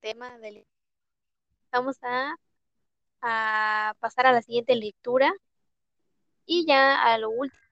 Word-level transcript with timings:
tema 0.00 0.38
del... 0.38 0.66
Vamos 1.70 1.96
a, 2.02 2.34
a 3.22 3.94
pasar 4.00 4.26
a 4.26 4.32
la 4.32 4.42
siguiente 4.42 4.74
lectura 4.74 5.32
y 6.44 6.66
ya 6.66 7.02
a 7.02 7.18
lo 7.18 7.30
último 7.30 7.62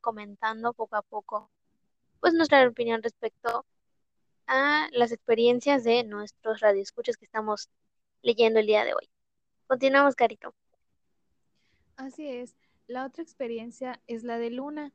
comentando 0.00 0.74
poco 0.74 0.96
a 0.96 1.02
poco 1.02 1.50
pues 2.20 2.34
nuestra 2.34 2.66
opinión 2.66 3.02
respecto 3.02 3.66
a 4.46 4.88
las 4.92 5.12
experiencias 5.12 5.84
de 5.84 6.04
nuestros 6.04 6.60
radioescuchas 6.60 7.16
que 7.16 7.24
estamos 7.24 7.68
leyendo 8.22 8.60
el 8.60 8.66
día 8.66 8.84
de 8.84 8.94
hoy. 8.94 9.08
Continuamos, 9.66 10.14
Carito. 10.14 10.54
Así 11.96 12.26
es. 12.26 12.54
La 12.86 13.06
otra 13.06 13.22
experiencia 13.22 14.00
es 14.06 14.24
la 14.24 14.38
de 14.38 14.50
Luna, 14.50 14.92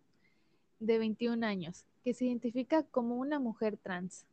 de 0.79 0.97
21 0.97 1.45
años, 1.45 1.85
que 2.03 2.13
se 2.13 2.25
identifica 2.25 2.83
como 2.83 3.15
una 3.15 3.39
mujer 3.39 3.77
trans. 3.77 4.25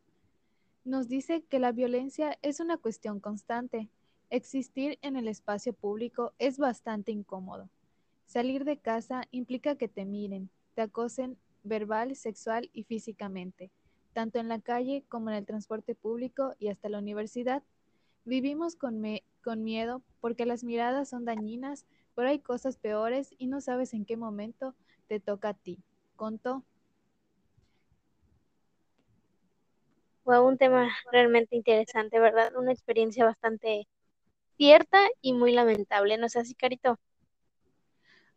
Nos 0.86 1.08
dice 1.08 1.42
que 1.42 1.58
la 1.58 1.72
violencia 1.72 2.38
es 2.42 2.60
una 2.60 2.76
cuestión 2.76 3.18
constante. 3.18 3.90
Existir 4.30 5.00
en 5.02 5.16
el 5.16 5.26
espacio 5.26 5.72
público 5.72 6.32
es 6.38 6.58
bastante 6.58 7.10
incómodo. 7.10 7.68
Salir 8.24 8.64
de 8.64 8.78
casa 8.78 9.24
implica 9.32 9.74
que 9.74 9.88
te 9.88 10.04
miren, 10.04 10.48
te 10.76 10.82
acosen 10.82 11.38
verbal, 11.64 12.14
sexual 12.14 12.70
y 12.72 12.84
físicamente, 12.84 13.72
tanto 14.12 14.38
en 14.38 14.46
la 14.46 14.60
calle 14.60 15.02
como 15.08 15.28
en 15.28 15.34
el 15.34 15.44
transporte 15.44 15.96
público 15.96 16.54
y 16.60 16.68
hasta 16.68 16.88
la 16.88 17.00
universidad. 17.00 17.64
Vivimos 18.24 18.76
con, 18.76 19.02
con 19.42 19.64
miedo 19.64 20.02
porque 20.20 20.46
las 20.46 20.62
miradas 20.62 21.08
son 21.08 21.24
dañinas, 21.24 21.84
pero 22.14 22.28
hay 22.28 22.38
cosas 22.38 22.76
peores 22.76 23.34
y 23.38 23.48
no 23.48 23.60
sabes 23.60 23.92
en 23.92 24.04
qué 24.04 24.16
momento 24.16 24.76
te 25.08 25.18
toca 25.18 25.48
a 25.48 25.54
ti. 25.54 25.82
Contó. 26.14 26.62
Fue 30.26 30.40
un 30.40 30.58
tema 30.58 30.90
realmente 31.12 31.54
interesante, 31.54 32.18
¿verdad? 32.18 32.52
Una 32.56 32.72
experiencia 32.72 33.24
bastante 33.24 33.86
cierta 34.56 34.98
y 35.20 35.32
muy 35.32 35.52
lamentable, 35.52 36.18
¿no 36.18 36.28
sé 36.28 36.40
así, 36.40 36.56
Carito? 36.56 36.98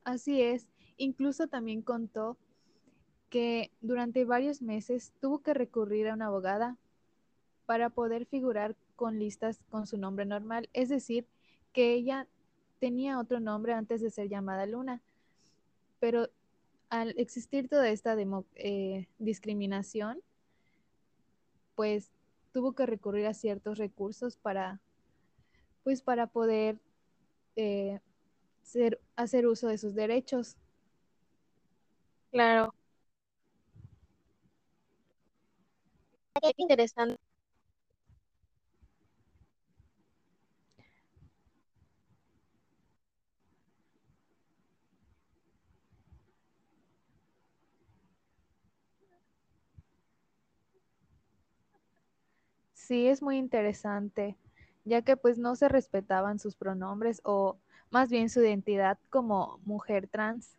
Así 0.03 0.39
es. 0.39 0.67
Incluso 0.97 1.47
también 1.47 1.81
contó 1.81 2.37
que 3.31 3.71
durante 3.81 4.23
varios 4.23 4.61
meses 4.61 5.13
tuvo 5.19 5.39
que 5.41 5.55
recurrir 5.55 6.09
a 6.09 6.13
una 6.13 6.27
abogada 6.27 6.77
para 7.65 7.89
poder 7.89 8.27
figurar 8.27 8.75
con 8.95 9.17
listas 9.17 9.59
con 9.71 9.87
su 9.87 9.97
nombre 9.97 10.27
normal, 10.27 10.69
es 10.73 10.89
decir, 10.89 11.25
que 11.73 11.93
ella 11.95 12.27
tenía 12.77 13.17
otro 13.19 13.39
nombre 13.39 13.73
antes 13.73 13.99
de 13.99 14.11
ser 14.11 14.29
llamada 14.29 14.67
Luna, 14.67 15.01
pero 15.99 16.29
al 16.91 17.15
existir 17.17 17.67
toda 17.67 17.89
esta 17.89 18.15
eh, 18.53 19.07
discriminación, 19.17 20.21
pues 21.80 22.11
tuvo 22.52 22.73
que 22.73 22.85
recurrir 22.85 23.25
a 23.25 23.33
ciertos 23.33 23.77
recursos 23.77 24.35
para, 24.35 24.81
pues 25.86 26.02
para 26.02 26.27
poder 26.27 26.77
eh, 27.55 28.02
hacer 29.16 29.47
uso 29.47 29.69
de 29.69 29.77
sus 29.77 29.95
derechos. 29.95 30.58
Claro. 32.31 32.73
Qué 36.41 36.52
interesante. 36.58 37.17
Sí, 52.89 53.07
es 53.07 53.21
muy 53.21 53.37
interesante, 53.37 54.35
ya 54.83 55.03
que 55.03 55.15
pues 55.15 55.37
no 55.37 55.55
se 55.55 55.69
respetaban 55.69 56.39
sus 56.39 56.55
pronombres 56.55 57.21
o 57.23 57.59
más 57.91 58.09
bien 58.09 58.29
su 58.31 58.41
identidad 58.41 58.97
como 59.11 59.59
mujer 59.64 60.08
trans. 60.08 60.58